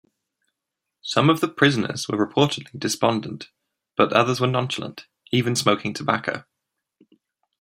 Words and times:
Some 1.03 1.29
of 1.29 1.41
the 1.41 1.47
prisoners 1.47 2.09
were 2.09 2.17
reportedly 2.17 2.71
despondent, 2.79 3.51
but 3.95 4.11
others 4.13 4.41
were 4.41 4.47
nonchalant, 4.47 5.05
even 5.31 5.55
smoking 5.55 5.93
tobacco. 5.93 6.43